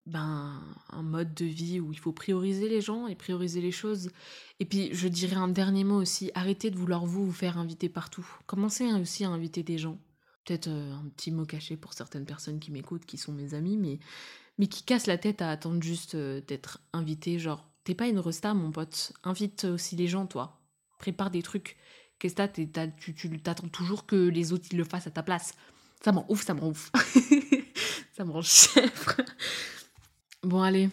[0.05, 4.11] ben, un mode de vie où il faut prioriser les gens et prioriser les choses.
[4.59, 7.89] Et puis je dirais un dernier mot aussi, arrêtez de vouloir vous, vous faire inviter
[7.89, 8.27] partout.
[8.45, 9.97] Commencez aussi à inviter des gens.
[10.45, 13.99] Peut-être un petit mot caché pour certaines personnes qui m'écoutent, qui sont mes amis, mais,
[14.59, 18.53] mais qui cassent la tête à attendre juste d'être invité, genre T'es pas une resta,
[18.53, 19.13] mon pote.
[19.23, 20.59] Invite aussi les gens, toi.
[20.99, 21.77] Prépare des trucs.
[22.19, 25.53] Qu'est-ce que tu, tu t'attends toujours que les autres le fassent à ta place.
[26.03, 26.91] Ça m'en ouf, ça m'en ouf.
[28.17, 29.15] ça me rend chèvre.
[30.43, 30.89] Bon, allez.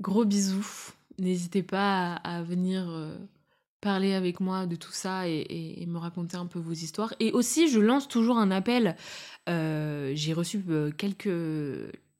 [0.00, 0.66] Gros bisous.
[1.16, 3.16] N'hésitez pas à, venir euh,
[3.80, 7.14] parler avec moi de tout ça et, me raconter un peu vos histoires.
[7.20, 8.96] Et aussi, je lance toujours un appel.
[9.48, 11.28] Euh, j'ai reçu euh, quelques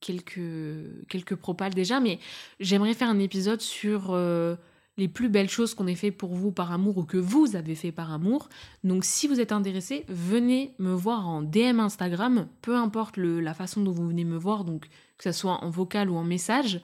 [0.01, 2.19] quelques, quelques propales déjà, mais
[2.61, 4.57] j'aimerais faire un épisode sur euh,
[4.97, 7.75] les plus belles choses qu'on ait fait pour vous par amour ou que vous avez
[7.75, 8.49] fait par amour.
[8.85, 13.55] Donc si vous êtes intéressé, venez me voir en DM Instagram, peu importe le, la
[13.55, 16.81] façon dont vous venez me voir, donc que ce soit en vocal ou en message.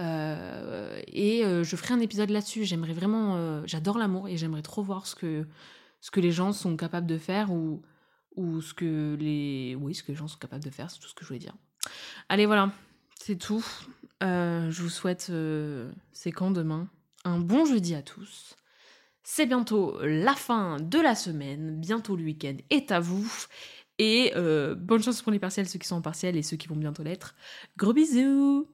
[0.00, 2.64] Euh, et euh, je ferai un épisode là-dessus.
[2.64, 5.46] J'aimerais vraiment, j'adore l'amour et j'aimerais trop voir ce que,
[6.00, 7.82] ce que les gens sont capables de faire ou,
[8.36, 11.08] ou ce que les, oui, ce que les gens sont capables de faire, c'est tout
[11.08, 11.54] ce que je voulais dire.
[12.28, 12.72] Allez, voilà,
[13.20, 13.64] c'est tout.
[14.22, 16.88] Euh, je vous souhaite, euh, c'est quand demain?
[17.24, 18.56] Un bon jeudi à tous.
[19.24, 23.30] C'est bientôt la fin de la semaine, bientôt le week-end est à vous.
[23.98, 26.66] Et euh, bonne chance pour les partiels, ceux qui sont en partiel et ceux qui
[26.66, 27.34] vont bientôt l'être.
[27.76, 28.66] Gros bisous